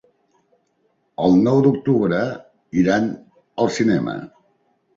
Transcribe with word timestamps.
El 1.25 1.37
nou 1.49 1.61
d'octubre 1.67 2.23
iran 2.85 3.07
al 3.65 3.73
cinema. 3.79 4.21